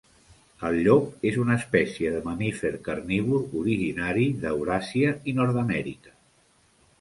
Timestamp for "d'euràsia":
4.47-5.13